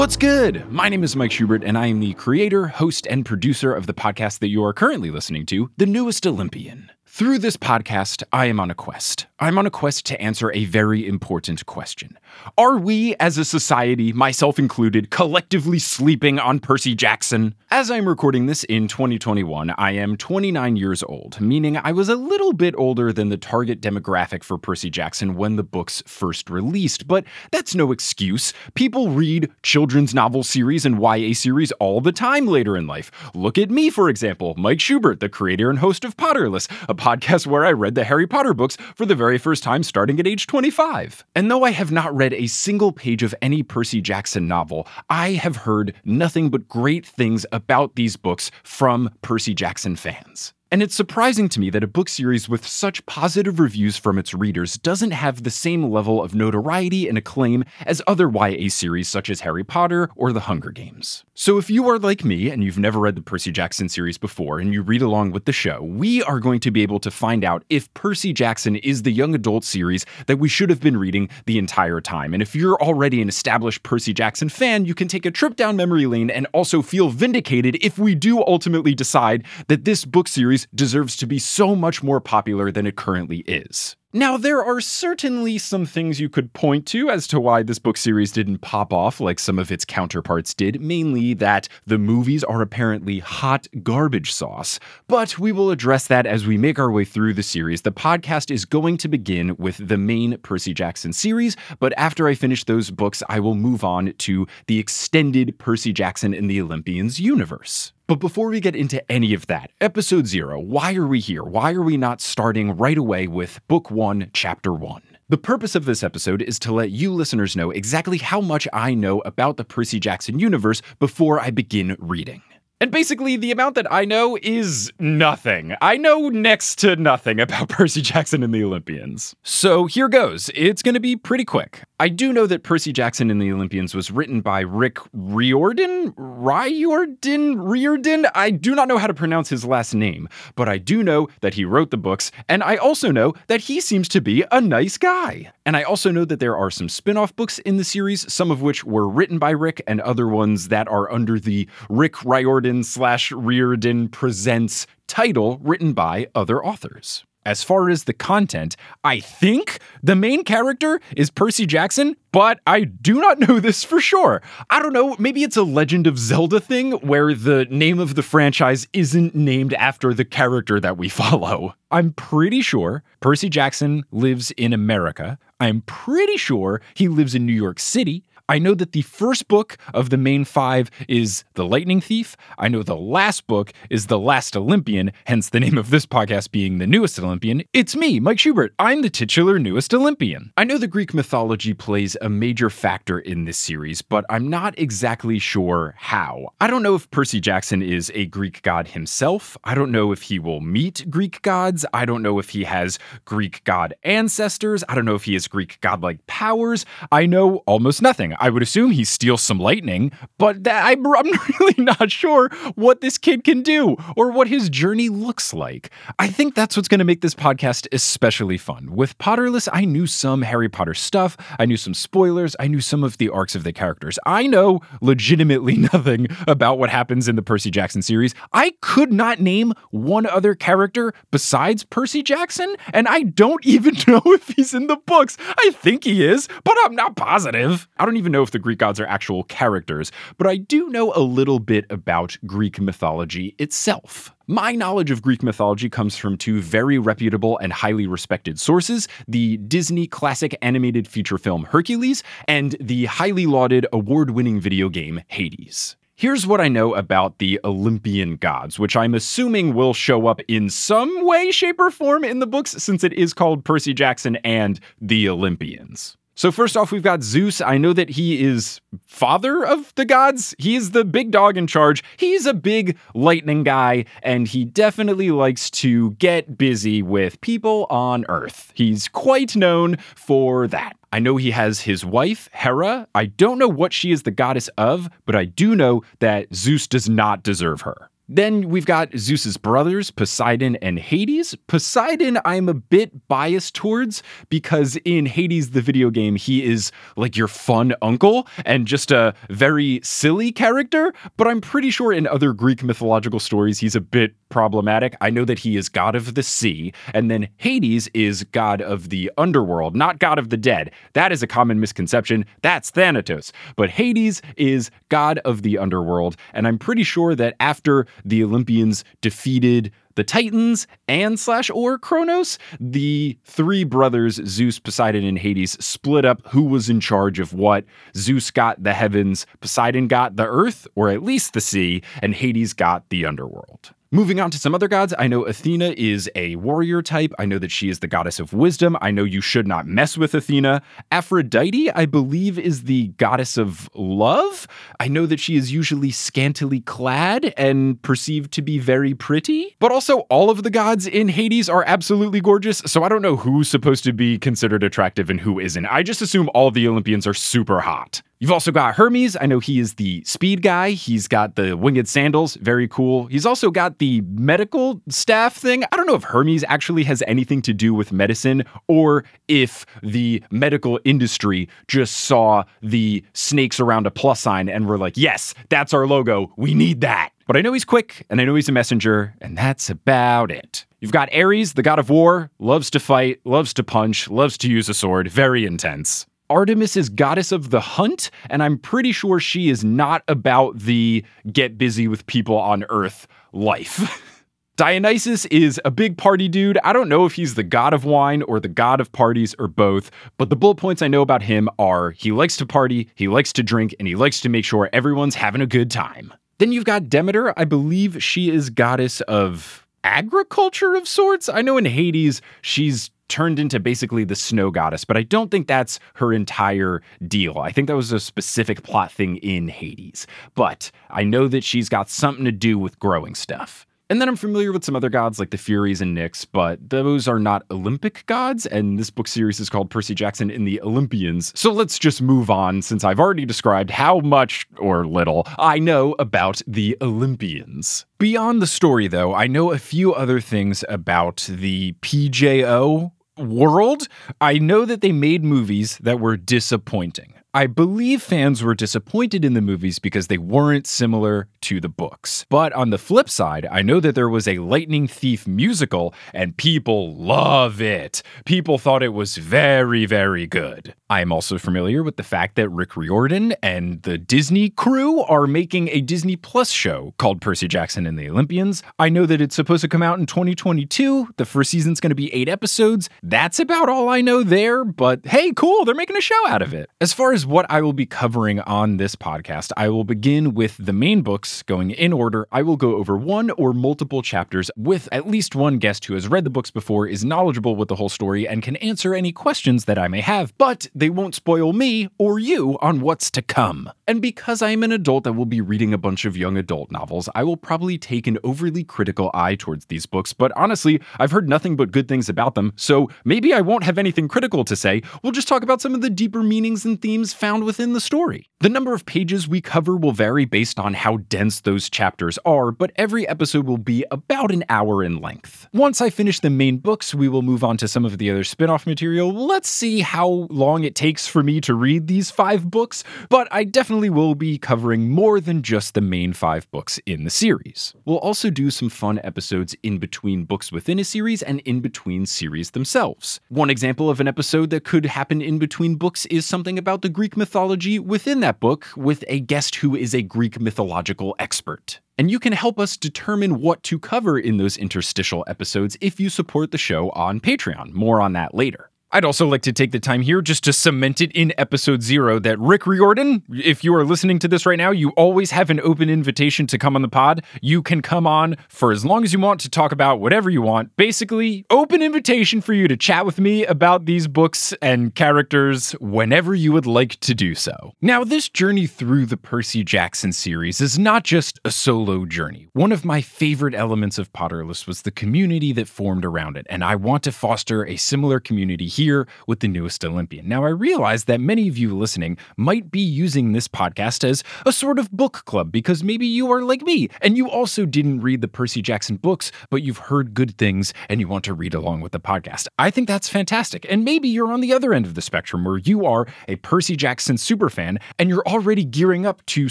What's 0.00 0.16
good? 0.16 0.66
My 0.72 0.88
name 0.88 1.04
is 1.04 1.14
Mike 1.14 1.30
Schubert, 1.30 1.62
and 1.62 1.76
I 1.76 1.84
am 1.88 2.00
the 2.00 2.14
creator, 2.14 2.68
host, 2.68 3.06
and 3.10 3.22
producer 3.22 3.74
of 3.74 3.86
the 3.86 3.92
podcast 3.92 4.38
that 4.38 4.48
you 4.48 4.64
are 4.64 4.72
currently 4.72 5.10
listening 5.10 5.44
to, 5.44 5.70
The 5.76 5.84
Newest 5.84 6.26
Olympian. 6.26 6.90
Through 7.04 7.40
this 7.40 7.58
podcast, 7.58 8.22
I 8.32 8.46
am 8.46 8.58
on 8.60 8.70
a 8.70 8.74
quest. 8.74 9.26
I'm 9.40 9.58
on 9.58 9.66
a 9.66 9.70
quest 9.70 10.06
to 10.06 10.18
answer 10.18 10.50
a 10.52 10.64
very 10.64 11.06
important 11.06 11.66
question. 11.66 12.18
Are 12.56 12.76
we, 12.76 13.14
as 13.16 13.38
a 13.38 13.44
society, 13.44 14.12
myself 14.12 14.58
included, 14.58 15.10
collectively 15.10 15.78
sleeping 15.78 16.38
on 16.38 16.58
Percy 16.58 16.94
Jackson? 16.94 17.54
As 17.70 17.90
I'm 17.90 18.08
recording 18.08 18.46
this 18.46 18.64
in 18.64 18.88
2021, 18.88 19.70
I 19.70 19.92
am 19.92 20.16
29 20.16 20.76
years 20.76 21.02
old, 21.02 21.40
meaning 21.40 21.76
I 21.76 21.92
was 21.92 22.08
a 22.08 22.16
little 22.16 22.52
bit 22.52 22.74
older 22.76 23.12
than 23.12 23.28
the 23.28 23.36
target 23.36 23.80
demographic 23.80 24.42
for 24.42 24.58
Percy 24.58 24.90
Jackson 24.90 25.36
when 25.36 25.56
the 25.56 25.62
books 25.62 26.02
first 26.06 26.50
released, 26.50 27.06
but 27.06 27.24
that's 27.52 27.74
no 27.74 27.92
excuse. 27.92 28.52
People 28.74 29.10
read 29.10 29.50
children's 29.62 30.14
novel 30.14 30.42
series 30.42 30.84
and 30.84 31.00
YA 31.00 31.32
series 31.32 31.72
all 31.72 32.00
the 32.00 32.12
time 32.12 32.46
later 32.46 32.76
in 32.76 32.86
life. 32.86 33.10
Look 33.34 33.58
at 33.58 33.70
me, 33.70 33.90
for 33.90 34.08
example, 34.08 34.54
Mike 34.56 34.80
Schubert, 34.80 35.20
the 35.20 35.28
creator 35.28 35.70
and 35.70 35.78
host 35.78 36.04
of 36.04 36.16
Potterless, 36.16 36.68
a 36.88 36.94
podcast 36.94 37.46
where 37.46 37.64
I 37.64 37.72
read 37.72 37.94
the 37.94 38.04
Harry 38.04 38.26
Potter 38.26 38.54
books 38.54 38.76
for 38.94 39.06
the 39.06 39.14
very 39.14 39.38
first 39.38 39.62
time 39.62 39.82
starting 39.82 40.18
at 40.18 40.26
age 40.26 40.46
25. 40.46 41.24
And 41.34 41.50
though 41.50 41.64
I 41.64 41.70
have 41.70 41.92
not 41.92 42.14
read 42.16 42.29
a 42.32 42.46
single 42.46 42.92
page 42.92 43.22
of 43.22 43.34
any 43.42 43.62
Percy 43.62 44.00
Jackson 44.00 44.48
novel, 44.48 44.86
I 45.08 45.32
have 45.32 45.56
heard 45.56 45.94
nothing 46.04 46.50
but 46.50 46.68
great 46.68 47.06
things 47.06 47.46
about 47.52 47.96
these 47.96 48.16
books 48.16 48.50
from 48.62 49.10
Percy 49.22 49.54
Jackson 49.54 49.96
fans. 49.96 50.54
And 50.72 50.84
it's 50.84 50.94
surprising 50.94 51.48
to 51.48 51.58
me 51.58 51.68
that 51.70 51.82
a 51.82 51.88
book 51.88 52.08
series 52.08 52.48
with 52.48 52.64
such 52.64 53.04
positive 53.06 53.58
reviews 53.58 53.96
from 53.96 54.18
its 54.18 54.32
readers 54.32 54.78
doesn't 54.78 55.10
have 55.10 55.42
the 55.42 55.50
same 55.50 55.90
level 55.90 56.22
of 56.22 56.32
notoriety 56.32 57.08
and 57.08 57.18
acclaim 57.18 57.64
as 57.86 58.00
other 58.06 58.30
YA 58.30 58.68
series 58.68 59.08
such 59.08 59.30
as 59.30 59.40
Harry 59.40 59.64
Potter 59.64 60.08
or 60.14 60.32
The 60.32 60.38
Hunger 60.38 60.70
Games. 60.70 61.24
So 61.34 61.58
if 61.58 61.70
you 61.70 61.88
are 61.88 61.98
like 61.98 62.24
me 62.24 62.50
and 62.50 62.62
you've 62.62 62.78
never 62.78 63.00
read 63.00 63.16
the 63.16 63.20
Percy 63.20 63.50
Jackson 63.50 63.88
series 63.88 64.16
before 64.16 64.60
and 64.60 64.72
you 64.72 64.82
read 64.82 65.02
along 65.02 65.32
with 65.32 65.44
the 65.44 65.52
show, 65.52 65.82
we 65.82 66.22
are 66.22 66.38
going 66.38 66.60
to 66.60 66.70
be 66.70 66.82
able 66.82 67.00
to 67.00 67.10
find 67.10 67.42
out 67.42 67.64
if 67.68 67.92
Percy 67.94 68.32
Jackson 68.32 68.76
is 68.76 69.02
the 69.02 69.10
young 69.10 69.34
adult 69.34 69.64
series 69.64 70.06
that 70.28 70.38
we 70.38 70.48
should 70.48 70.70
have 70.70 70.80
been 70.80 70.96
reading 70.96 71.28
the 71.46 71.58
entire 71.58 72.00
time. 72.00 72.32
And 72.32 72.44
if 72.44 72.54
you're 72.54 72.80
already 72.80 73.20
an 73.20 73.28
established 73.28 73.82
Percy 73.82 74.12
Jackson 74.12 74.48
fan, 74.48 74.84
you 74.84 74.94
can 74.94 75.08
take 75.08 75.26
a 75.26 75.32
trip 75.32 75.56
down 75.56 75.74
memory 75.74 76.06
lane 76.06 76.30
and 76.30 76.46
also 76.52 76.80
feel 76.80 77.08
vindicated 77.08 77.76
if 77.82 77.98
we 77.98 78.14
do 78.14 78.44
ultimately 78.44 78.94
decide 78.94 79.44
that 79.66 79.84
this 79.84 80.04
book 80.04 80.28
series 80.28 80.59
deserves 80.74 81.16
to 81.16 81.26
be 81.26 81.38
so 81.38 81.74
much 81.74 82.02
more 82.02 82.20
popular 82.20 82.70
than 82.70 82.86
it 82.86 82.96
currently 82.96 83.38
is. 83.38 83.96
Now, 84.12 84.36
there 84.36 84.64
are 84.64 84.80
certainly 84.80 85.56
some 85.56 85.86
things 85.86 86.18
you 86.18 86.28
could 86.28 86.52
point 86.52 86.84
to 86.88 87.10
as 87.10 87.28
to 87.28 87.38
why 87.38 87.62
this 87.62 87.78
book 87.78 87.96
series 87.96 88.32
didn't 88.32 88.58
pop 88.58 88.92
off 88.92 89.20
like 89.20 89.38
some 89.38 89.56
of 89.56 89.70
its 89.70 89.84
counterparts 89.84 90.52
did, 90.52 90.80
mainly 90.80 91.32
that 91.34 91.68
the 91.86 91.96
movies 91.96 92.42
are 92.42 92.60
apparently 92.60 93.20
hot 93.20 93.68
garbage 93.84 94.32
sauce. 94.32 94.80
But 95.06 95.38
we 95.38 95.52
will 95.52 95.70
address 95.70 96.08
that 96.08 96.26
as 96.26 96.44
we 96.44 96.58
make 96.58 96.76
our 96.76 96.90
way 96.90 97.04
through 97.04 97.34
the 97.34 97.44
series. 97.44 97.82
The 97.82 97.92
podcast 97.92 98.50
is 98.50 98.64
going 98.64 98.96
to 98.96 99.06
begin 99.06 99.54
with 99.58 99.76
the 99.76 99.96
main 99.96 100.38
Percy 100.38 100.74
Jackson 100.74 101.12
series, 101.12 101.56
but 101.78 101.92
after 101.96 102.26
I 102.26 102.34
finish 102.34 102.64
those 102.64 102.90
books, 102.90 103.22
I 103.28 103.38
will 103.38 103.54
move 103.54 103.84
on 103.84 104.12
to 104.12 104.44
the 104.66 104.80
extended 104.80 105.56
Percy 105.58 105.92
Jackson 105.92 106.34
and 106.34 106.50
the 106.50 106.60
Olympians 106.60 107.20
universe. 107.20 107.92
But 108.10 108.18
before 108.18 108.48
we 108.48 108.58
get 108.58 108.74
into 108.74 109.08
any 109.08 109.34
of 109.34 109.46
that, 109.46 109.70
episode 109.80 110.26
zero, 110.26 110.58
why 110.58 110.96
are 110.96 111.06
we 111.06 111.20
here? 111.20 111.44
Why 111.44 111.72
are 111.74 111.82
we 111.82 111.96
not 111.96 112.20
starting 112.20 112.76
right 112.76 112.98
away 112.98 113.28
with 113.28 113.60
book 113.68 113.88
one, 113.88 113.99
chapter 114.32 114.72
one? 114.72 115.02
The 115.28 115.36
purpose 115.36 115.74
of 115.74 115.84
this 115.84 116.02
episode 116.02 116.40
is 116.40 116.58
to 116.60 116.72
let 116.72 116.90
you 116.90 117.12
listeners 117.12 117.54
know 117.54 117.70
exactly 117.70 118.16
how 118.16 118.40
much 118.40 118.66
I 118.72 118.94
know 118.94 119.18
about 119.26 119.58
the 119.58 119.64
Percy 119.64 120.00
Jackson 120.00 120.38
universe 120.38 120.80
before 120.98 121.38
I 121.38 121.50
begin 121.50 121.98
reading. 122.00 122.40
And 122.82 122.90
basically, 122.90 123.36
the 123.36 123.50
amount 123.50 123.74
that 123.74 123.92
I 123.92 124.06
know 124.06 124.38
is 124.40 124.90
nothing. 124.98 125.74
I 125.82 125.98
know 125.98 126.30
next 126.30 126.76
to 126.76 126.96
nothing 126.96 127.38
about 127.38 127.68
Percy 127.68 128.00
Jackson 128.00 128.42
and 128.42 128.54
the 128.54 128.64
Olympians. 128.64 129.36
So 129.42 129.84
here 129.84 130.08
goes. 130.08 130.50
It's 130.54 130.80
going 130.80 130.94
to 130.94 131.00
be 131.00 131.14
pretty 131.14 131.44
quick. 131.44 131.82
I 131.98 132.08
do 132.08 132.32
know 132.32 132.46
that 132.46 132.62
Percy 132.62 132.94
Jackson 132.94 133.30
and 133.30 133.42
the 133.42 133.52
Olympians 133.52 133.94
was 133.94 134.10
written 134.10 134.40
by 134.40 134.60
Rick 134.60 134.96
Riordan? 135.12 136.14
Riordan? 136.16 137.60
Riordan? 137.60 138.26
I 138.34 138.50
do 138.50 138.74
not 138.74 138.88
know 138.88 138.96
how 138.96 139.06
to 139.06 139.12
pronounce 139.12 139.50
his 139.50 139.66
last 139.66 139.92
name, 139.92 140.26
but 140.54 140.66
I 140.66 140.78
do 140.78 141.02
know 141.02 141.28
that 141.42 141.52
he 141.52 141.66
wrote 141.66 141.90
the 141.90 141.98
books, 141.98 142.32
and 142.48 142.62
I 142.62 142.76
also 142.76 143.10
know 143.10 143.34
that 143.48 143.60
he 143.60 143.82
seems 143.82 144.08
to 144.08 144.22
be 144.22 144.42
a 144.50 144.62
nice 144.62 144.96
guy. 144.96 145.52
And 145.66 145.76
I 145.76 145.82
also 145.82 146.10
know 146.10 146.24
that 146.24 146.40
there 146.40 146.56
are 146.56 146.70
some 146.70 146.88
spin 146.88 147.18
off 147.18 147.36
books 147.36 147.58
in 147.58 147.76
the 147.76 147.84
series, 147.84 148.32
some 148.32 148.50
of 148.50 148.62
which 148.62 148.82
were 148.82 149.06
written 149.06 149.38
by 149.38 149.50
Rick, 149.50 149.82
and 149.86 150.00
other 150.00 150.26
ones 150.26 150.68
that 150.68 150.88
are 150.88 151.12
under 151.12 151.38
the 151.38 151.68
Rick 151.90 152.24
Riordan 152.24 152.69
slash 152.82 153.32
Riordan 153.32 154.08
Presents 154.08 154.86
title 155.06 155.58
written 155.62 155.92
by 155.92 156.28
other 156.34 156.64
authors. 156.64 157.24
As 157.46 157.62
far 157.62 157.88
as 157.88 158.04
the 158.04 158.12
content, 158.12 158.76
I 159.02 159.18
think 159.18 159.78
the 160.02 160.14
main 160.14 160.44
character 160.44 161.00
is 161.16 161.30
Percy 161.30 161.64
Jackson, 161.64 162.14
but 162.32 162.60
I 162.66 162.84
do 162.84 163.18
not 163.18 163.38
know 163.38 163.58
this 163.60 163.82
for 163.82 163.98
sure. 163.98 164.42
I 164.68 164.80
don't 164.80 164.92
know, 164.92 165.16
maybe 165.18 165.42
it's 165.42 165.56
a 165.56 165.62
Legend 165.62 166.06
of 166.06 166.18
Zelda 166.18 166.60
thing 166.60 166.92
where 166.92 167.34
the 167.34 167.64
name 167.70 167.98
of 167.98 168.14
the 168.14 168.22
franchise 168.22 168.86
isn't 168.92 169.34
named 169.34 169.72
after 169.74 170.12
the 170.12 170.24
character 170.24 170.78
that 170.80 170.98
we 170.98 171.08
follow. 171.22 171.74
I'm 171.90 172.12
pretty 172.12 172.60
sure 172.60 173.02
Percy 173.20 173.48
Jackson 173.48 174.04
lives 174.12 174.50
in 174.52 174.72
America. 174.74 175.38
I'm 175.58 175.80
pretty 175.82 176.36
sure 176.36 176.82
he 176.94 177.08
lives 177.08 177.34
in 177.34 177.46
New 177.46 177.54
York 177.54 177.80
City. 177.80 178.22
I 178.50 178.58
know 178.58 178.74
that 178.74 178.90
the 178.90 179.02
first 179.02 179.46
book 179.46 179.78
of 179.94 180.10
the 180.10 180.16
main 180.16 180.44
five 180.44 180.90
is 181.06 181.44
The 181.54 181.64
Lightning 181.64 182.00
Thief. 182.00 182.36
I 182.58 182.66
know 182.66 182.82
the 182.82 182.96
last 182.96 183.46
book 183.46 183.72
is 183.90 184.08
The 184.08 184.18
Last 184.18 184.56
Olympian, 184.56 185.12
hence 185.24 185.50
the 185.50 185.60
name 185.60 185.78
of 185.78 185.90
this 185.90 186.04
podcast 186.04 186.50
being 186.50 186.78
The 186.78 186.86
Newest 186.88 187.20
Olympian. 187.20 187.62
It's 187.72 187.94
me, 187.94 188.18
Mike 188.18 188.40
Schubert. 188.40 188.74
I'm 188.80 189.02
the 189.02 189.08
titular 189.08 189.60
newest 189.60 189.94
Olympian. 189.94 190.52
I 190.56 190.64
know 190.64 190.78
the 190.78 190.88
Greek 190.88 191.14
mythology 191.14 191.74
plays 191.74 192.16
a 192.20 192.28
major 192.28 192.70
factor 192.70 193.20
in 193.20 193.44
this 193.44 193.56
series, 193.56 194.02
but 194.02 194.24
I'm 194.28 194.50
not 194.50 194.76
exactly 194.76 195.38
sure 195.38 195.94
how. 195.96 196.48
I 196.60 196.66
don't 196.66 196.82
know 196.82 196.96
if 196.96 197.08
Percy 197.12 197.38
Jackson 197.40 197.82
is 197.82 198.10
a 198.16 198.26
Greek 198.26 198.62
god 198.62 198.88
himself. 198.88 199.56
I 199.62 199.76
don't 199.76 199.92
know 199.92 200.10
if 200.10 200.22
he 200.22 200.40
will 200.40 200.60
meet 200.60 201.08
Greek 201.08 201.40
gods. 201.42 201.86
I 201.94 202.04
don't 202.04 202.22
know 202.22 202.40
if 202.40 202.48
he 202.48 202.64
has 202.64 202.98
Greek 203.26 203.62
god 203.62 203.94
ancestors. 204.02 204.82
I 204.88 204.96
don't 204.96 205.04
know 205.04 205.14
if 205.14 205.22
he 205.22 205.34
has 205.34 205.46
Greek 205.46 205.78
godlike 205.82 206.26
powers. 206.26 206.84
I 207.12 207.26
know 207.26 207.58
almost 207.58 208.02
nothing. 208.02 208.34
I 208.40 208.50
would 208.50 208.62
assume 208.62 208.90
he 208.90 209.04
steals 209.04 209.42
some 209.42 209.58
lightning, 209.58 210.12
but 210.38 210.64
that, 210.64 210.84
I'm, 210.84 211.06
I'm 211.06 211.30
really 211.60 211.74
not 211.78 212.10
sure 212.10 212.48
what 212.74 213.02
this 213.02 213.18
kid 213.18 213.44
can 213.44 213.62
do 213.62 213.96
or 214.16 214.30
what 214.30 214.48
his 214.48 214.70
journey 214.70 215.08
looks 215.10 215.52
like. 215.52 215.90
I 216.18 216.28
think 216.28 216.54
that's 216.54 216.76
what's 216.76 216.88
going 216.88 217.00
to 217.00 217.04
make 217.04 217.20
this 217.20 217.34
podcast 217.34 217.86
especially 217.92 218.56
fun. 218.58 218.94
With 218.94 219.16
Potterless, 219.18 219.68
I 219.72 219.84
knew 219.84 220.06
some 220.06 220.42
Harry 220.42 220.68
Potter 220.68 220.94
stuff, 220.94 221.36
I 221.58 221.66
knew 221.66 221.76
some 221.76 221.94
spoilers, 221.94 222.56
I 222.58 222.66
knew 222.66 222.80
some 222.80 223.04
of 223.04 223.18
the 223.18 223.28
arcs 223.28 223.54
of 223.54 223.62
the 223.62 223.72
characters. 223.72 224.18
I 224.24 224.46
know 224.46 224.80
legitimately 225.02 225.76
nothing 225.92 226.28
about 226.48 226.78
what 226.78 226.90
happens 226.90 227.28
in 227.28 227.36
the 227.36 227.42
Percy 227.42 227.70
Jackson 227.70 228.00
series. 228.00 228.34
I 228.52 228.72
could 228.80 229.12
not 229.12 229.40
name 229.40 229.74
one 229.90 230.26
other 230.26 230.54
character 230.54 231.12
besides 231.30 231.84
Percy 231.84 232.22
Jackson, 232.22 232.74
and 232.94 233.06
I 233.06 233.22
don't 233.22 233.64
even 233.70 233.94
know 234.06 234.22
if 234.26 234.48
he's 234.48 234.72
in 234.72 234.86
the 234.86 234.96
books. 234.96 235.36
I 235.58 235.70
think 235.72 236.04
he 236.04 236.24
is, 236.24 236.48
but 236.64 236.76
I'm 236.84 236.94
not 236.94 237.16
positive. 237.16 237.86
I 237.98 238.06
don't 238.06 238.16
even 238.16 238.29
even 238.30 238.38
know 238.38 238.42
if 238.44 238.52
the 238.52 238.60
Greek 238.60 238.78
gods 238.78 239.00
are 239.00 239.06
actual 239.06 239.42
characters, 239.44 240.12
but 240.38 240.46
I 240.46 240.56
do 240.56 240.88
know 240.88 241.12
a 241.14 241.20
little 241.20 241.58
bit 241.58 241.84
about 241.90 242.36
Greek 242.46 242.80
mythology 242.80 243.56
itself. 243.58 244.32
My 244.46 244.70
knowledge 244.70 245.10
of 245.10 245.20
Greek 245.20 245.42
mythology 245.42 245.90
comes 245.90 246.16
from 246.16 246.36
two 246.36 246.60
very 246.60 246.96
reputable 246.96 247.58
and 247.58 247.72
highly 247.72 248.06
respected 248.06 248.60
sources 248.60 249.08
the 249.26 249.56
Disney 249.56 250.06
classic 250.06 250.56
animated 250.62 251.08
feature 251.08 251.38
film 251.38 251.64
Hercules 251.64 252.22
and 252.46 252.76
the 252.80 253.06
highly 253.06 253.46
lauded 253.46 253.84
award 253.92 254.30
winning 254.30 254.60
video 254.60 254.88
game 254.88 255.22
Hades. 255.26 255.96
Here's 256.14 256.46
what 256.46 256.60
I 256.60 256.68
know 256.68 256.94
about 256.94 257.38
the 257.38 257.58
Olympian 257.64 258.36
gods, 258.36 258.78
which 258.78 258.94
I'm 258.94 259.14
assuming 259.14 259.74
will 259.74 259.94
show 259.94 260.28
up 260.28 260.40
in 260.46 260.70
some 260.70 261.26
way, 261.26 261.50
shape, 261.50 261.80
or 261.80 261.90
form 261.90 262.22
in 262.22 262.38
the 262.38 262.46
books 262.46 262.72
since 262.72 263.02
it 263.02 263.14
is 263.14 263.34
called 263.34 263.64
Percy 263.64 263.92
Jackson 263.92 264.36
and 264.44 264.78
the 265.00 265.28
Olympians. 265.28 266.16
So, 266.34 266.50
first 266.50 266.76
off, 266.76 266.90
we've 266.90 267.02
got 267.02 267.22
Zeus. 267.22 267.60
I 267.60 267.76
know 267.76 267.92
that 267.92 268.10
he 268.10 268.42
is 268.42 268.80
father 269.06 269.64
of 269.64 269.94
the 269.96 270.04
gods. 270.04 270.54
He 270.58 270.74
is 270.74 270.92
the 270.92 271.04
big 271.04 271.32
dog 271.32 271.56
in 271.58 271.66
charge. 271.66 272.02
He's 272.16 272.46
a 272.46 272.54
big 272.54 272.96
lightning 273.14 273.62
guy, 273.62 274.06
and 274.22 274.48
he 274.48 274.64
definitely 274.64 275.30
likes 275.30 275.70
to 275.72 276.12
get 276.12 276.56
busy 276.56 277.02
with 277.02 277.40
people 277.40 277.86
on 277.90 278.24
Earth. 278.28 278.72
He's 278.74 279.08
quite 279.08 279.54
known 279.54 279.96
for 280.14 280.66
that. 280.68 280.96
I 281.12 281.18
know 281.18 281.36
he 281.36 281.50
has 281.50 281.80
his 281.80 282.04
wife, 282.04 282.48
Hera. 282.52 283.08
I 283.14 283.26
don't 283.26 283.58
know 283.58 283.68
what 283.68 283.92
she 283.92 284.12
is 284.12 284.22
the 284.22 284.30
goddess 284.30 284.68
of, 284.78 285.10
but 285.26 285.34
I 285.34 285.44
do 285.44 285.74
know 285.74 286.02
that 286.20 286.54
Zeus 286.54 286.86
does 286.86 287.08
not 287.08 287.42
deserve 287.42 287.80
her. 287.82 288.09
Then 288.32 288.68
we've 288.68 288.86
got 288.86 289.12
Zeus's 289.16 289.56
brothers, 289.56 290.12
Poseidon 290.12 290.76
and 290.76 291.00
Hades. 291.00 291.56
Poseidon, 291.66 292.38
I'm 292.44 292.68
a 292.68 292.74
bit 292.74 293.26
biased 293.26 293.74
towards 293.74 294.22
because 294.50 294.96
in 295.04 295.26
Hades, 295.26 295.72
the 295.72 295.80
video 295.80 296.10
game, 296.10 296.36
he 296.36 296.64
is 296.64 296.92
like 297.16 297.36
your 297.36 297.48
fun 297.48 297.92
uncle 298.02 298.46
and 298.64 298.86
just 298.86 299.10
a 299.10 299.34
very 299.50 299.98
silly 300.04 300.52
character. 300.52 301.12
But 301.36 301.48
I'm 301.48 301.60
pretty 301.60 301.90
sure 301.90 302.12
in 302.12 302.28
other 302.28 302.52
Greek 302.52 302.84
mythological 302.84 303.40
stories, 303.40 303.80
he's 303.80 303.96
a 303.96 304.00
bit 304.00 304.34
problematic. 304.48 305.16
I 305.20 305.30
know 305.30 305.44
that 305.44 305.58
he 305.58 305.76
is 305.76 305.88
god 305.88 306.14
of 306.14 306.34
the 306.34 306.42
sea, 306.42 306.92
and 307.14 307.30
then 307.30 307.48
Hades 307.56 308.08
is 308.14 308.44
god 308.44 308.80
of 308.80 309.08
the 309.08 309.30
underworld, 309.38 309.96
not 309.96 310.20
god 310.20 310.38
of 310.38 310.50
the 310.50 310.56
dead. 310.56 310.92
That 311.14 311.32
is 311.32 311.42
a 311.42 311.46
common 311.48 311.80
misconception. 311.80 312.44
That's 312.62 312.90
Thanatos. 312.90 313.52
But 313.76 313.90
Hades 313.90 314.42
is 314.56 314.90
god 315.08 315.38
of 315.44 315.62
the 315.62 315.78
underworld, 315.78 316.36
and 316.52 316.68
I'm 316.68 316.78
pretty 316.78 317.02
sure 317.02 317.34
that 317.34 317.56
after 317.58 318.06
the 318.24 318.42
Olympians 318.44 319.04
defeated 319.20 319.92
the 320.16 320.24
Titans 320.24 320.86
and 321.08 321.38
slash 321.38 321.70
or 321.70 321.98
Kronos, 321.98 322.58
the 322.78 323.38
three 323.44 323.84
brothers, 323.84 324.40
Zeus, 324.44 324.78
Poseidon, 324.78 325.24
and 325.24 325.38
Hades, 325.38 325.82
split 325.84 326.24
up 326.24 326.46
who 326.48 326.62
was 326.62 326.90
in 326.90 327.00
charge 327.00 327.38
of 327.38 327.54
what. 327.54 327.84
Zeus 328.16 328.50
got 328.50 328.82
the 328.82 328.92
heavens, 328.92 329.46
Poseidon 329.60 330.08
got 330.08 330.36
the 330.36 330.46
earth, 330.46 330.86
or 330.94 331.08
at 331.08 331.22
least 331.22 331.52
the 331.52 331.60
sea, 331.60 332.02
and 332.22 332.34
Hades 332.34 332.72
got 332.74 333.08
the 333.08 333.24
underworld. 333.24 333.92
Moving 334.12 334.40
on 334.40 334.50
to 334.50 334.58
some 334.58 334.74
other 334.74 334.88
gods, 334.88 335.14
I 335.20 335.28
know 335.28 335.44
Athena 335.44 335.94
is 335.96 336.28
a 336.34 336.56
warrior 336.56 337.00
type. 337.00 337.32
I 337.38 337.46
know 337.46 337.60
that 337.60 337.70
she 337.70 337.88
is 337.88 338.00
the 338.00 338.08
goddess 338.08 338.40
of 338.40 338.52
wisdom. 338.52 338.96
I 339.00 339.12
know 339.12 339.22
you 339.22 339.40
should 339.40 339.68
not 339.68 339.86
mess 339.86 340.18
with 340.18 340.34
Athena. 340.34 340.82
Aphrodite, 341.12 341.92
I 341.92 342.06
believe, 342.06 342.58
is 342.58 342.82
the 342.82 343.06
goddess 343.18 343.56
of 343.56 343.88
love. 343.94 344.66
I 344.98 345.06
know 345.06 345.26
that 345.26 345.38
she 345.38 345.54
is 345.54 345.70
usually 345.70 346.10
scantily 346.10 346.80
clad 346.80 347.54
and 347.56 348.02
perceived 348.02 348.50
to 348.54 348.62
be 348.62 348.80
very 348.80 349.14
pretty. 349.14 349.76
But 349.78 349.92
also, 349.92 350.22
all 350.22 350.50
of 350.50 350.64
the 350.64 350.70
gods 350.70 351.06
in 351.06 351.28
Hades 351.28 351.68
are 351.68 351.84
absolutely 351.86 352.40
gorgeous, 352.40 352.78
so 352.78 353.04
I 353.04 353.08
don't 353.08 353.22
know 353.22 353.36
who's 353.36 353.68
supposed 353.68 354.02
to 354.02 354.12
be 354.12 354.40
considered 354.40 354.82
attractive 354.82 355.30
and 355.30 355.40
who 355.40 355.60
isn't. 355.60 355.86
I 355.86 356.02
just 356.02 356.20
assume 356.20 356.50
all 356.52 356.72
the 356.72 356.88
Olympians 356.88 357.28
are 357.28 357.34
super 357.34 357.78
hot. 357.78 358.22
You've 358.42 358.52
also 358.52 358.72
got 358.72 358.94
Hermes. 358.94 359.36
I 359.38 359.44
know 359.44 359.58
he 359.58 359.78
is 359.78 359.96
the 359.96 360.24
speed 360.24 360.62
guy. 360.62 360.92
He's 360.92 361.28
got 361.28 361.56
the 361.56 361.76
winged 361.76 362.08
sandals, 362.08 362.54
very 362.54 362.88
cool. 362.88 363.26
He's 363.26 363.44
also 363.44 363.70
got 363.70 363.98
the 363.98 364.22
medical 364.22 365.02
staff 365.10 365.54
thing. 365.54 365.84
I 365.92 365.96
don't 365.96 366.06
know 366.06 366.14
if 366.14 366.22
Hermes 366.24 366.64
actually 366.66 367.04
has 367.04 367.22
anything 367.26 367.60
to 367.60 367.74
do 367.74 367.92
with 367.92 368.12
medicine 368.12 368.64
or 368.88 369.26
if 369.48 369.84
the 370.02 370.42
medical 370.50 370.98
industry 371.04 371.68
just 371.86 372.14
saw 372.20 372.64
the 372.80 373.22
snakes 373.34 373.78
around 373.78 374.06
a 374.06 374.10
plus 374.10 374.40
sign 374.40 374.70
and 374.70 374.88
were 374.88 374.96
like, 374.96 375.18
yes, 375.18 375.52
that's 375.68 375.92
our 375.92 376.06
logo. 376.06 376.50
We 376.56 376.72
need 376.72 377.02
that. 377.02 377.32
But 377.46 377.58
I 377.58 377.60
know 377.60 377.74
he's 377.74 377.84
quick 377.84 378.24
and 378.30 378.40
I 378.40 378.44
know 378.46 378.54
he's 378.54 378.70
a 378.70 378.72
messenger, 378.72 379.34
and 379.42 379.58
that's 379.58 379.90
about 379.90 380.50
it. 380.50 380.86
You've 381.00 381.12
got 381.12 381.30
Ares, 381.34 381.74
the 381.74 381.82
god 381.82 381.98
of 381.98 382.08
war, 382.08 382.50
loves 382.58 382.88
to 382.90 383.00
fight, 383.00 383.40
loves 383.44 383.74
to 383.74 383.84
punch, 383.84 384.30
loves 384.30 384.56
to 384.58 384.70
use 384.70 384.88
a 384.88 384.94
sword, 384.94 385.28
very 385.28 385.66
intense. 385.66 386.26
Artemis 386.50 386.96
is 386.96 387.08
goddess 387.08 387.52
of 387.52 387.70
the 387.70 387.80
hunt, 387.80 388.30
and 388.50 388.62
I'm 388.62 388.76
pretty 388.76 389.12
sure 389.12 389.38
she 389.38 389.70
is 389.70 389.84
not 389.84 390.24
about 390.26 390.76
the 390.78 391.24
get 391.50 391.78
busy 391.78 392.08
with 392.08 392.26
people 392.26 392.58
on 392.58 392.84
Earth 392.90 393.28
life. 393.52 394.22
Dionysus 394.76 395.44
is 395.46 395.80
a 395.84 395.90
big 395.90 396.16
party 396.16 396.48
dude. 396.48 396.78
I 396.82 396.92
don't 396.92 397.08
know 397.08 397.26
if 397.26 397.34
he's 397.34 397.54
the 397.54 397.62
god 397.62 397.92
of 397.92 398.04
wine 398.04 398.42
or 398.42 398.58
the 398.58 398.68
god 398.68 399.00
of 399.00 399.12
parties 399.12 399.54
or 399.58 399.68
both, 399.68 400.10
but 400.38 400.50
the 400.50 400.56
bullet 400.56 400.76
points 400.76 401.02
I 401.02 401.08
know 401.08 401.22
about 401.22 401.42
him 401.42 401.68
are 401.78 402.10
he 402.12 402.32
likes 402.32 402.56
to 402.56 402.66
party, 402.66 403.10
he 403.14 403.28
likes 403.28 403.52
to 403.52 403.62
drink, 403.62 403.94
and 403.98 404.08
he 404.08 404.16
likes 404.16 404.40
to 404.40 404.48
make 404.48 404.64
sure 404.64 404.88
everyone's 404.92 405.34
having 405.34 405.60
a 405.60 405.66
good 405.66 405.90
time. 405.90 406.32
Then 406.58 406.72
you've 406.72 406.84
got 406.84 407.08
Demeter. 407.08 407.52
I 407.58 407.64
believe 407.64 408.22
she 408.22 408.50
is 408.50 408.70
goddess 408.70 409.20
of 409.22 409.86
agriculture 410.04 410.94
of 410.94 411.06
sorts. 411.06 411.48
I 411.48 411.62
know 411.62 411.78
in 411.78 411.84
Hades, 411.84 412.40
she's 412.62 413.10
turned 413.28 413.58
into 413.58 413.78
basically 413.78 414.24
the 414.24 414.34
snow 414.34 414.70
goddess, 414.70 415.04
but 415.04 415.16
I 415.16 415.22
don't 415.22 415.50
think 415.50 415.68
that's 415.68 416.00
her 416.14 416.32
entire 416.32 417.00
deal. 417.26 417.58
I 417.58 417.70
think 417.70 417.86
that 417.86 417.96
was 417.96 418.12
a 418.12 418.20
specific 418.20 418.82
plot 418.82 419.12
thing 419.12 419.36
in 419.36 419.68
Hades. 419.68 420.26
But 420.54 420.90
I 421.08 421.22
know 421.22 421.48
that 421.48 421.64
she's 421.64 421.88
got 421.88 422.10
something 422.10 422.44
to 422.44 422.52
do 422.52 422.78
with 422.78 422.98
growing 422.98 423.34
stuff. 423.34 423.86
And 424.10 424.20
then 424.20 424.28
I'm 424.28 424.34
familiar 424.34 424.72
with 424.72 424.84
some 424.84 424.96
other 424.96 425.08
gods 425.08 425.38
like 425.38 425.50
the 425.50 425.56
Furies 425.56 426.00
and 426.00 426.18
Nyx, 426.18 426.44
but 426.50 426.90
those 426.90 427.28
are 427.28 427.38
not 427.38 427.64
Olympic 427.70 428.26
gods, 428.26 428.66
and 428.66 428.98
this 428.98 429.08
book 429.08 429.28
series 429.28 429.60
is 429.60 429.70
called 429.70 429.88
Percy 429.88 430.16
Jackson 430.16 430.50
in 430.50 430.64
the 430.64 430.82
Olympians. 430.82 431.52
So 431.54 431.70
let's 431.70 431.96
just 431.96 432.20
move 432.20 432.50
on 432.50 432.82
since 432.82 433.04
I've 433.04 433.20
already 433.20 433.46
described 433.46 433.88
how 433.88 434.18
much 434.18 434.66
or 434.78 435.06
little 435.06 435.46
I 435.60 435.78
know 435.78 436.16
about 436.18 436.60
the 436.66 436.96
Olympians. 437.00 438.04
Beyond 438.18 438.60
the 438.60 438.66
story, 438.66 439.06
though, 439.06 439.32
I 439.32 439.46
know 439.46 439.70
a 439.70 439.78
few 439.78 440.12
other 440.12 440.40
things 440.40 440.84
about 440.88 441.46
the 441.48 441.92
PJO 442.02 443.12
world. 443.38 444.08
I 444.40 444.58
know 444.58 444.84
that 444.86 445.02
they 445.02 445.12
made 445.12 445.44
movies 445.44 445.98
that 446.02 446.18
were 446.18 446.36
disappointing. 446.36 447.34
I 447.52 447.66
believe 447.66 448.22
fans 448.22 448.62
were 448.62 448.76
disappointed 448.76 449.44
in 449.44 449.54
the 449.54 449.60
movies 449.60 449.98
because 449.98 450.28
they 450.28 450.38
weren't 450.38 450.86
similar 450.86 451.48
to 451.62 451.80
the 451.80 451.88
books. 451.88 452.46
But 452.48 452.72
on 452.74 452.90
the 452.90 452.98
flip 452.98 453.28
side, 453.28 453.66
I 453.72 453.82
know 453.82 453.98
that 453.98 454.14
there 454.14 454.28
was 454.28 454.46
a 454.46 454.58
Lightning 454.58 455.08
Thief 455.08 455.48
musical 455.48 456.14
and 456.32 456.56
people 456.56 457.16
love 457.16 457.80
it. 457.80 458.22
People 458.44 458.78
thought 458.78 459.02
it 459.02 459.14
was 459.14 459.36
very, 459.36 460.06
very 460.06 460.46
good. 460.46 460.94
I 461.10 461.22
am 461.22 461.32
also 461.32 461.58
familiar 461.58 462.04
with 462.04 462.16
the 462.16 462.22
fact 462.22 462.54
that 462.54 462.68
Rick 462.68 462.96
Riordan 462.96 463.54
and 463.64 464.00
the 464.04 464.16
Disney 464.16 464.70
crew 464.70 465.22
are 465.22 465.48
making 465.48 465.88
a 465.88 466.02
Disney 466.02 466.36
Plus 466.36 466.70
show 466.70 467.14
called 467.18 467.40
Percy 467.40 467.66
Jackson 467.66 468.06
and 468.06 468.16
the 468.16 468.30
Olympians. 468.30 468.84
I 468.96 469.08
know 469.08 469.26
that 469.26 469.40
it's 469.40 469.56
supposed 469.56 469.82
to 469.82 469.88
come 469.88 470.04
out 470.04 470.20
in 470.20 470.26
2022. 470.26 471.30
The 471.36 471.44
first 471.44 471.72
season's 471.72 471.98
going 471.98 472.12
to 472.12 472.14
be 472.14 472.32
eight 472.32 472.48
episodes. 472.48 473.10
That's 473.24 473.58
about 473.58 473.88
all 473.88 474.08
I 474.08 474.20
know 474.20 474.44
there, 474.44 474.84
but 474.84 475.26
hey, 475.26 475.52
cool, 475.52 475.84
they're 475.84 475.96
making 475.96 476.16
a 476.16 476.20
show 476.20 476.46
out 476.46 476.62
of 476.62 476.72
it. 476.72 476.88
As 477.00 477.12
far 477.12 477.32
as 477.32 477.39
what 477.46 477.66
I 477.70 477.80
will 477.80 477.92
be 477.92 478.06
covering 478.06 478.60
on 478.60 478.96
this 478.96 479.16
podcast, 479.16 479.72
I 479.76 479.88
will 479.88 480.04
begin 480.04 480.54
with 480.54 480.76
the 480.78 480.92
main 480.92 481.22
books 481.22 481.62
going 481.62 481.90
in 481.90 482.12
order. 482.12 482.46
I 482.52 482.62
will 482.62 482.76
go 482.76 482.96
over 482.96 483.16
one 483.16 483.50
or 483.50 483.72
multiple 483.72 484.22
chapters 484.22 484.70
with 484.76 485.08
at 485.12 485.28
least 485.28 485.54
one 485.54 485.78
guest 485.78 486.04
who 486.04 486.14
has 486.14 486.28
read 486.28 486.44
the 486.44 486.50
books 486.50 486.70
before, 486.70 487.06
is 487.06 487.24
knowledgeable 487.24 487.76
with 487.76 487.88
the 487.88 487.96
whole 487.96 488.08
story, 488.08 488.46
and 488.46 488.62
can 488.62 488.76
answer 488.76 489.14
any 489.14 489.32
questions 489.32 489.84
that 489.84 489.98
I 489.98 490.08
may 490.08 490.20
have. 490.20 490.56
But 490.58 490.88
they 490.94 491.10
won't 491.10 491.34
spoil 491.34 491.72
me 491.72 492.08
or 492.18 492.38
you 492.38 492.78
on 492.80 493.00
what's 493.00 493.30
to 493.32 493.42
come. 493.42 493.90
And 494.06 494.20
because 494.20 494.62
I 494.62 494.70
am 494.70 494.82
an 494.82 494.92
adult 494.92 495.24
that 495.24 495.34
will 495.34 495.46
be 495.46 495.60
reading 495.60 495.92
a 495.92 495.98
bunch 495.98 496.24
of 496.24 496.36
young 496.36 496.56
adult 496.56 496.90
novels, 496.90 497.28
I 497.34 497.44
will 497.44 497.56
probably 497.56 497.98
take 497.98 498.26
an 498.26 498.38
overly 498.42 498.84
critical 498.84 499.30
eye 499.34 499.54
towards 499.54 499.86
these 499.86 500.06
books, 500.06 500.32
but 500.32 500.52
honestly, 500.56 501.00
I've 501.18 501.30
heard 501.30 501.48
nothing 501.48 501.76
but 501.76 501.92
good 501.92 502.08
things 502.08 502.28
about 502.28 502.54
them, 502.54 502.72
so 502.76 503.08
maybe 503.24 503.52
I 503.52 503.60
won't 503.60 503.84
have 503.84 503.98
anything 503.98 504.28
critical 504.28 504.64
to 504.64 504.76
say. 504.76 505.02
We'll 505.22 505.32
just 505.32 505.48
talk 505.48 505.62
about 505.62 505.80
some 505.80 505.94
of 505.94 506.00
the 506.00 506.10
deeper 506.10 506.42
meanings 506.42 506.84
and 506.84 507.00
themes 507.00 507.29
found 507.32 507.64
within 507.64 507.92
the 507.92 508.00
story. 508.00 508.46
The 508.60 508.68
number 508.68 508.92
of 508.92 509.06
pages 509.06 509.48
we 509.48 509.62
cover 509.62 509.96
will 509.96 510.12
vary 510.12 510.44
based 510.44 510.78
on 510.78 510.92
how 510.92 511.16
dense 511.28 511.60
those 511.60 511.88
chapters 511.88 512.38
are, 512.44 512.70
but 512.70 512.92
every 512.96 513.26
episode 513.26 513.66
will 513.66 513.78
be 513.78 514.04
about 514.10 514.52
an 514.52 514.64
hour 514.68 515.02
in 515.02 515.18
length. 515.18 515.66
Once 515.72 516.02
I 516.02 516.10
finish 516.10 516.40
the 516.40 516.50
main 516.50 516.76
books, 516.76 517.14
we 517.14 517.28
will 517.28 517.40
move 517.40 517.64
on 517.64 517.78
to 517.78 517.88
some 517.88 518.04
of 518.04 518.18
the 518.18 518.30
other 518.30 518.44
spin 518.44 518.68
off 518.68 518.86
material. 518.86 519.32
Let's 519.32 519.68
see 519.70 520.00
how 520.00 520.46
long 520.50 520.84
it 520.84 520.94
takes 520.94 521.26
for 521.26 521.42
me 521.42 521.60
to 521.62 521.72
read 521.74 522.06
these 522.06 522.30
five 522.30 522.70
books, 522.70 523.02
but 523.30 523.48
I 523.50 523.64
definitely 523.64 524.10
will 524.10 524.34
be 524.34 524.58
covering 524.58 525.08
more 525.08 525.40
than 525.40 525.62
just 525.62 525.94
the 525.94 526.02
main 526.02 526.34
five 526.34 526.70
books 526.70 526.98
in 527.06 527.24
the 527.24 527.30
series. 527.30 527.94
We'll 528.04 528.18
also 528.18 528.50
do 528.50 528.70
some 528.70 528.90
fun 528.90 529.20
episodes 529.24 529.74
in 529.82 529.96
between 529.96 530.44
books 530.44 530.70
within 530.70 530.98
a 530.98 531.04
series 531.04 531.42
and 531.42 531.60
in 531.60 531.80
between 531.80 532.26
series 532.26 532.72
themselves. 532.72 533.40
One 533.48 533.70
example 533.70 534.10
of 534.10 534.20
an 534.20 534.28
episode 534.28 534.68
that 534.70 534.84
could 534.84 535.06
happen 535.06 535.40
in 535.40 535.58
between 535.58 535.94
books 535.94 536.26
is 536.26 536.44
something 536.44 536.78
about 536.78 537.00
the 537.00 537.08
Greek 537.20 537.36
mythology 537.36 537.98
within 537.98 538.40
that 538.40 538.60
book 538.60 538.86
with 538.96 539.22
a 539.28 539.40
guest 539.40 539.74
who 539.74 539.94
is 539.94 540.14
a 540.14 540.22
Greek 540.22 540.58
mythological 540.58 541.36
expert. 541.38 542.00
And 542.16 542.30
you 542.30 542.38
can 542.38 542.54
help 542.54 542.80
us 542.80 542.96
determine 542.96 543.60
what 543.60 543.82
to 543.82 543.98
cover 543.98 544.38
in 544.38 544.56
those 544.56 544.78
interstitial 544.78 545.44
episodes 545.46 545.98
if 546.00 546.18
you 546.18 546.30
support 546.30 546.70
the 546.70 546.78
show 546.78 547.10
on 547.10 547.38
Patreon. 547.38 547.92
More 547.92 548.22
on 548.22 548.32
that 548.32 548.54
later. 548.54 548.89
I'd 549.12 549.24
also 549.24 549.44
like 549.44 549.62
to 549.62 549.72
take 549.72 549.90
the 549.90 549.98
time 549.98 550.22
here 550.22 550.40
just 550.40 550.62
to 550.64 550.72
cement 550.72 551.20
it 551.20 551.32
in 551.32 551.52
episode 551.58 552.00
zero 552.00 552.38
that 552.38 552.60
Rick 552.60 552.86
Riordan, 552.86 553.42
if 553.52 553.82
you 553.82 553.92
are 553.96 554.04
listening 554.04 554.38
to 554.38 554.46
this 554.46 554.64
right 554.64 554.78
now, 554.78 554.92
you 554.92 555.10
always 555.10 555.50
have 555.50 555.68
an 555.68 555.80
open 555.80 556.08
invitation 556.08 556.68
to 556.68 556.78
come 556.78 556.94
on 556.94 557.02
the 557.02 557.08
pod. 557.08 557.42
You 557.60 557.82
can 557.82 558.02
come 558.02 558.24
on 558.24 558.56
for 558.68 558.92
as 558.92 559.04
long 559.04 559.24
as 559.24 559.32
you 559.32 559.40
want 559.40 559.60
to 559.62 559.68
talk 559.68 559.90
about 559.90 560.20
whatever 560.20 560.48
you 560.48 560.62
want. 560.62 560.94
Basically, 560.96 561.66
open 561.70 562.02
invitation 562.02 562.60
for 562.60 562.72
you 562.72 562.86
to 562.86 562.96
chat 562.96 563.26
with 563.26 563.40
me 563.40 563.66
about 563.66 564.04
these 564.04 564.28
books 564.28 564.72
and 564.80 565.12
characters 565.12 565.90
whenever 566.00 566.54
you 566.54 566.70
would 566.70 566.86
like 566.86 567.18
to 567.20 567.34
do 567.34 567.56
so. 567.56 567.94
Now, 568.00 568.22
this 568.22 568.48
journey 568.48 568.86
through 568.86 569.26
the 569.26 569.36
Percy 569.36 569.82
Jackson 569.82 570.32
series 570.32 570.80
is 570.80 571.00
not 571.00 571.24
just 571.24 571.58
a 571.64 571.72
solo 571.72 572.26
journey. 572.26 572.68
One 572.74 572.92
of 572.92 573.04
my 573.04 573.22
favorite 573.22 573.74
elements 573.74 574.18
of 574.18 574.32
Potterless 574.32 574.86
was 574.86 575.02
the 575.02 575.10
community 575.10 575.72
that 575.72 575.88
formed 575.88 576.24
around 576.24 576.56
it, 576.56 576.66
and 576.70 576.84
I 576.84 576.94
want 576.94 577.24
to 577.24 577.32
foster 577.32 577.84
a 577.84 577.96
similar 577.96 578.38
community 578.38 578.86
here 578.86 578.99
here 579.00 579.26
with 579.46 579.60
the 579.60 579.68
newest 579.68 580.04
Olympian. 580.04 580.46
Now, 580.46 580.62
I 580.62 580.68
realize 580.68 581.24
that 581.24 581.40
many 581.40 581.68
of 581.68 581.78
you 581.78 581.96
listening 581.96 582.36
might 582.58 582.90
be 582.90 583.00
using 583.00 583.52
this 583.52 583.66
podcast 583.66 584.28
as 584.28 584.44
a 584.66 584.72
sort 584.72 584.98
of 584.98 585.10
book 585.10 585.46
club 585.46 585.72
because 585.72 586.04
maybe 586.04 586.26
you 586.26 586.52
are 586.52 586.60
like 586.60 586.82
me 586.82 587.08
and 587.22 587.34
you 587.34 587.48
also 587.48 587.86
didn't 587.86 588.20
read 588.20 588.42
the 588.42 588.48
Percy 588.48 588.82
Jackson 588.82 589.16
books, 589.16 589.52
but 589.70 589.82
you've 589.82 590.10
heard 590.12 590.34
good 590.34 590.58
things 590.58 590.92
and 591.08 591.18
you 591.18 591.28
want 591.28 591.44
to 591.44 591.54
read 591.54 591.72
along 591.72 592.02
with 592.02 592.12
the 592.12 592.20
podcast. 592.20 592.68
I 592.78 592.90
think 592.90 593.08
that's 593.08 593.26
fantastic. 593.26 593.86
And 593.88 594.04
maybe 594.04 594.28
you're 594.28 594.52
on 594.52 594.60
the 594.60 594.74
other 594.74 594.92
end 594.92 595.06
of 595.06 595.14
the 595.14 595.22
spectrum 595.22 595.64
where 595.64 595.78
you 595.78 596.04
are 596.04 596.26
a 596.46 596.56
Percy 596.56 596.94
Jackson 596.94 597.36
superfan 597.36 598.02
and 598.18 598.28
you're 598.28 598.46
already 598.46 598.84
gearing 598.84 599.24
up 599.24 599.44
to 599.46 599.70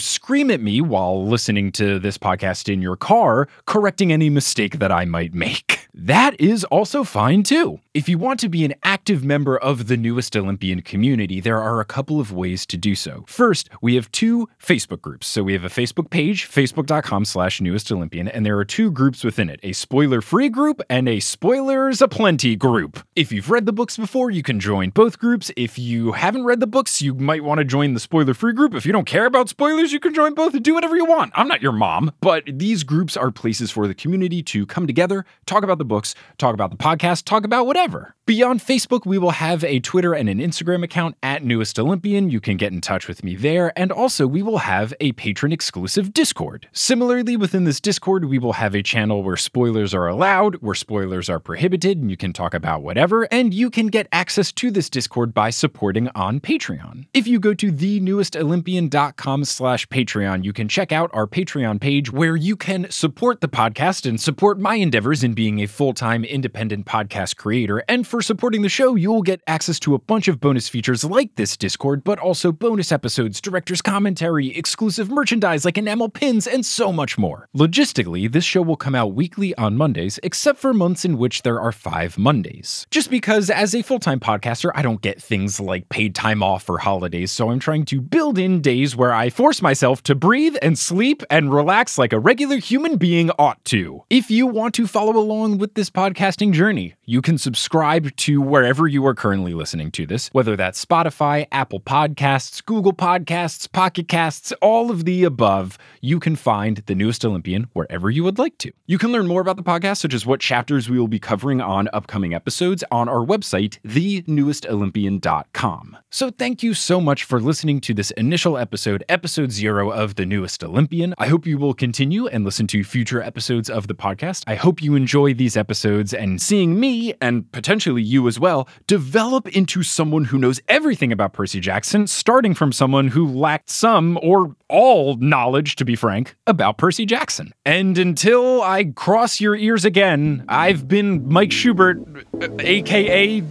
scream 0.00 0.50
at 0.50 0.60
me 0.60 0.80
while 0.80 1.24
listening 1.24 1.70
to 1.72 2.00
this 2.00 2.18
podcast 2.18 2.72
in 2.72 2.82
your 2.82 2.96
car, 2.96 3.46
correcting 3.66 4.12
any 4.12 4.28
mistake 4.28 4.80
that 4.80 4.90
I 4.90 5.04
might 5.04 5.34
make. 5.34 5.76
That 5.92 6.40
is 6.40 6.62
also 6.64 7.04
fine 7.04 7.42
too. 7.42 7.80
If 7.92 8.08
you 8.08 8.18
want 8.18 8.38
to 8.38 8.48
be 8.48 8.64
an 8.64 8.74
active 8.84 9.24
member 9.24 9.58
of 9.58 9.88
the 9.88 9.96
newest 9.96 10.36
Olympian 10.36 10.80
community, 10.80 11.40
there 11.40 11.60
are 11.60 11.80
a 11.80 11.84
couple 11.84 12.20
of 12.20 12.30
ways 12.30 12.64
to 12.66 12.76
do 12.76 12.94
so. 12.94 13.24
First, 13.26 13.68
we 13.82 13.96
have 13.96 14.12
two 14.12 14.48
Facebook 14.62 15.02
groups. 15.02 15.26
So 15.26 15.42
we 15.42 15.54
have 15.54 15.64
a 15.64 15.68
Facebook 15.68 16.08
page, 16.08 16.48
facebook.com 16.48 17.24
slash 17.24 17.60
newest 17.60 17.90
Olympian, 17.90 18.28
and 18.28 18.46
there 18.46 18.56
are 18.58 18.64
two 18.64 18.92
groups 18.92 19.24
within 19.24 19.50
it, 19.50 19.58
a 19.64 19.72
spoiler-free 19.72 20.50
group 20.50 20.80
and 20.88 21.08
a 21.08 21.18
spoilers 21.18 22.00
aplenty 22.00 22.54
group. 22.54 23.04
If 23.16 23.32
you've 23.32 23.50
read 23.50 23.66
the 23.66 23.72
books 23.72 23.96
before, 23.96 24.30
you 24.30 24.44
can 24.44 24.60
join 24.60 24.90
both 24.90 25.18
groups. 25.18 25.50
If 25.56 25.76
you 25.76 26.12
haven't 26.12 26.44
read 26.44 26.60
the 26.60 26.68
books, 26.68 27.02
you 27.02 27.14
might 27.14 27.42
want 27.42 27.58
to 27.58 27.64
join 27.64 27.94
the 27.94 27.98
spoiler-free 27.98 28.52
group. 28.52 28.72
If 28.72 28.86
you 28.86 28.92
don't 28.92 29.04
care 29.04 29.26
about 29.26 29.48
spoilers, 29.48 29.92
you 29.92 29.98
can 29.98 30.14
join 30.14 30.34
both 30.34 30.54
and 30.54 30.62
do 30.62 30.74
whatever 30.74 30.94
you 30.94 31.06
want. 31.06 31.32
I'm 31.34 31.48
not 31.48 31.60
your 31.60 31.72
mom, 31.72 32.12
but 32.20 32.44
these 32.46 32.84
groups 32.84 33.16
are 33.16 33.32
places 33.32 33.72
for 33.72 33.88
the 33.88 33.96
community 33.96 34.44
to 34.44 34.64
come 34.64 34.86
together, 34.86 35.24
talk 35.46 35.64
about 35.64 35.78
the 35.78 35.84
books, 35.84 36.14
talk 36.38 36.54
about 36.54 36.70
the 36.70 36.76
podcast, 36.76 37.24
talk 37.24 37.44
about 37.44 37.66
whatever 37.66 37.79
whatever. 37.80 38.14
Beyond 38.26 38.60
Facebook, 38.60 39.06
we 39.06 39.18
will 39.18 39.32
have 39.32 39.64
a 39.64 39.80
Twitter 39.80 40.14
and 40.14 40.28
an 40.28 40.38
Instagram 40.38 40.84
account 40.84 41.16
at 41.20 41.42
Newest 41.42 41.80
Olympian. 41.80 42.30
You 42.30 42.40
can 42.40 42.56
get 42.56 42.72
in 42.72 42.80
touch 42.80 43.08
with 43.08 43.24
me 43.24 43.34
there. 43.34 43.76
And 43.76 43.90
also, 43.90 44.24
we 44.26 44.40
will 44.40 44.58
have 44.58 44.94
a 45.00 45.12
Patreon 45.14 45.52
exclusive 45.52 46.12
Discord. 46.12 46.68
Similarly, 46.70 47.36
within 47.36 47.64
this 47.64 47.80
Discord, 47.80 48.26
we 48.26 48.38
will 48.38 48.52
have 48.52 48.76
a 48.76 48.84
channel 48.84 49.24
where 49.24 49.36
spoilers 49.36 49.92
are 49.94 50.06
allowed, 50.06 50.56
where 50.56 50.76
spoilers 50.76 51.28
are 51.28 51.40
prohibited, 51.40 51.98
and 51.98 52.08
you 52.08 52.16
can 52.16 52.32
talk 52.32 52.54
about 52.54 52.82
whatever. 52.82 53.24
And 53.32 53.52
you 53.52 53.68
can 53.68 53.88
get 53.88 54.06
access 54.12 54.52
to 54.52 54.70
this 54.70 54.88
Discord 54.88 55.34
by 55.34 55.50
supporting 55.50 56.08
on 56.14 56.38
Patreon. 56.38 57.06
If 57.12 57.26
you 57.26 57.40
go 57.40 57.52
to 57.54 57.72
thenewestolympian.com 57.72 59.44
slash 59.44 59.88
Patreon, 59.88 60.44
you 60.44 60.52
can 60.52 60.68
check 60.68 60.92
out 60.92 61.10
our 61.12 61.26
Patreon 61.26 61.80
page 61.80 62.12
where 62.12 62.36
you 62.36 62.56
can 62.56 62.88
support 62.90 63.40
the 63.40 63.48
podcast 63.48 64.08
and 64.08 64.20
support 64.20 64.60
my 64.60 64.76
endeavors 64.76 65.24
in 65.24 65.32
being 65.32 65.58
a 65.58 65.66
full 65.66 65.94
time 65.94 66.22
independent 66.22 66.86
podcast 66.86 67.34
creator. 67.34 67.69
And 67.78 68.06
for 68.06 68.20
supporting 68.20 68.62
the 68.62 68.68
show, 68.68 68.94
you'll 68.94 69.22
get 69.22 69.40
access 69.46 69.78
to 69.80 69.94
a 69.94 69.98
bunch 69.98 70.28
of 70.28 70.40
bonus 70.40 70.68
features 70.68 71.04
like 71.04 71.36
this 71.36 71.56
Discord, 71.56 72.02
but 72.04 72.18
also 72.18 72.52
bonus 72.52 72.90
episodes, 72.90 73.40
director's 73.40 73.80
commentary, 73.80 74.48
exclusive 74.56 75.10
merchandise 75.10 75.64
like 75.64 75.78
enamel 75.78 76.08
pins, 76.08 76.46
and 76.46 76.66
so 76.66 76.92
much 76.92 77.16
more. 77.16 77.48
Logistically, 77.56 78.30
this 78.30 78.44
show 78.44 78.62
will 78.62 78.76
come 78.76 78.94
out 78.94 79.14
weekly 79.14 79.54
on 79.56 79.76
Mondays, 79.76 80.18
except 80.22 80.58
for 80.58 80.74
months 80.74 81.04
in 81.04 81.18
which 81.18 81.42
there 81.42 81.60
are 81.60 81.72
five 81.72 82.18
Mondays. 82.18 82.86
Just 82.90 83.10
because, 83.10 83.50
as 83.50 83.74
a 83.74 83.82
full 83.82 84.00
time 84.00 84.20
podcaster, 84.20 84.70
I 84.74 84.82
don't 84.82 85.00
get 85.00 85.22
things 85.22 85.60
like 85.60 85.88
paid 85.88 86.14
time 86.14 86.42
off 86.42 86.68
or 86.68 86.78
holidays, 86.78 87.30
so 87.30 87.50
I'm 87.50 87.60
trying 87.60 87.84
to 87.86 88.00
build 88.00 88.38
in 88.38 88.60
days 88.60 88.96
where 88.96 89.12
I 89.12 89.30
force 89.30 89.62
myself 89.62 90.02
to 90.04 90.14
breathe 90.14 90.56
and 90.60 90.78
sleep 90.78 91.22
and 91.30 91.52
relax 91.52 91.98
like 91.98 92.12
a 92.12 92.18
regular 92.18 92.56
human 92.56 92.96
being 92.96 93.30
ought 93.38 93.64
to. 93.66 94.02
If 94.10 94.30
you 94.30 94.46
want 94.46 94.74
to 94.74 94.86
follow 94.86 95.16
along 95.16 95.58
with 95.58 95.74
this 95.74 95.90
podcasting 95.90 96.52
journey, 96.52 96.94
you 97.04 97.22
can 97.22 97.38
subscribe 97.38 97.59
to 97.68 98.40
wherever 98.40 98.86
you 98.86 99.04
are 99.06 99.14
currently 99.14 99.54
listening 99.54 99.90
to 99.92 100.06
this, 100.06 100.28
whether 100.32 100.56
that's 100.56 100.84
Spotify, 100.84 101.46
Apple 101.52 101.80
Podcasts, 101.80 102.64
Google 102.64 102.92
Podcasts, 102.92 103.70
Pocket 103.70 104.08
Casts, 104.08 104.52
all 104.60 104.90
of 104.90 105.04
the 105.04 105.24
above. 105.24 105.78
You 106.00 106.18
can 106.20 106.36
find 106.36 106.78
the 106.86 106.94
newest 106.94 107.24
Olympian 107.24 107.68
wherever 107.72 108.10
you 108.10 108.24
would 108.24 108.38
like 108.38 108.58
to. 108.58 108.70
You 108.86 108.98
can 108.98 109.12
learn 109.12 109.26
more 109.26 109.40
about 109.40 109.56
the 109.56 109.62
podcast, 109.62 109.98
such 109.98 110.14
as 110.14 110.26
what 110.26 110.40
chapters 110.40 110.88
we 110.88 110.98
will 110.98 111.08
be 111.08 111.18
covering 111.18 111.60
on 111.60 111.88
upcoming 111.92 112.34
episodes, 112.34 112.82
on 112.90 113.08
our 113.08 113.24
website, 113.24 113.78
thenewestolympian.com. 113.86 115.96
So 116.10 116.30
thank 116.30 116.62
you 116.62 116.74
so 116.74 117.00
much 117.00 117.24
for 117.24 117.40
listening 117.40 117.80
to 117.82 117.94
this 117.94 118.10
initial 118.12 118.58
episode, 118.58 119.04
episode 119.08 119.52
zero 119.52 119.90
of 119.90 120.16
The 120.16 120.26
Newest 120.26 120.64
Olympian. 120.64 121.14
I 121.18 121.28
hope 121.28 121.46
you 121.46 121.58
will 121.58 121.74
continue 121.74 122.26
and 122.26 122.44
listen 122.44 122.66
to 122.68 122.84
future 122.84 123.22
episodes 123.22 123.70
of 123.70 123.86
the 123.86 123.94
podcast. 123.94 124.44
I 124.46 124.54
hope 124.54 124.82
you 124.82 124.94
enjoy 124.94 125.34
these 125.34 125.56
episodes 125.56 126.14
and 126.14 126.40
seeing 126.40 126.80
me 126.80 127.14
potentially 127.52 128.02
you 128.02 128.28
as 128.28 128.38
well, 128.38 128.68
develop 128.86 129.48
into 129.48 129.82
someone 129.82 130.24
who 130.24 130.38
knows 130.38 130.60
everything 130.68 131.12
about 131.12 131.32
Percy 131.32 131.60
Jackson, 131.60 132.06
starting 132.06 132.54
from 132.54 132.72
someone 132.72 133.08
who 133.08 133.26
lacked 133.26 133.70
some 133.70 134.18
or 134.22 134.54
all 134.68 135.16
knowledge, 135.16 135.76
to 135.76 135.84
be 135.84 135.96
frank, 135.96 136.36
about 136.46 136.78
Percy 136.78 137.06
Jackson. 137.06 137.52
And 137.64 137.98
until 137.98 138.62
I 138.62 138.84
cross 138.84 139.40
your 139.40 139.56
ears 139.56 139.84
again, 139.84 140.44
I've 140.48 140.88
been 140.88 141.28
Mike 141.28 141.52
Schubert, 141.52 141.98
uh, 142.40 142.48
aka 142.60 143.40
uh, 143.40 143.42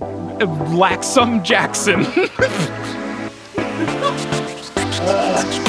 Laxum 0.74 1.44
Jackson. 1.44 2.06